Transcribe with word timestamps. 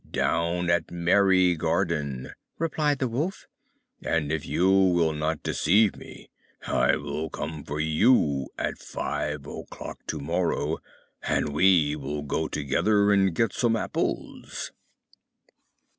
"Down 0.09 0.71
at 0.71 0.89
Merry 0.89 1.55
garden," 1.55 2.31
replied 2.57 2.97
the 2.97 3.07
Wolf; 3.07 3.45
"and 4.01 4.31
if 4.31 4.47
you 4.47 4.67
will 4.71 5.13
not 5.13 5.43
deceive 5.43 5.95
me 5.95 6.31
I 6.65 6.95
will 6.95 7.29
come 7.29 7.63
for 7.63 7.79
you, 7.79 8.47
at 8.57 8.79
five 8.79 9.45
o'clock 9.45 9.99
to 10.07 10.17
morrow, 10.17 10.79
and 11.21 11.53
we 11.53 11.95
will 11.95 12.23
go 12.23 12.47
together 12.47 13.11
and 13.13 13.35
get 13.35 13.53
some 13.53 13.75
apples." 13.75 14.71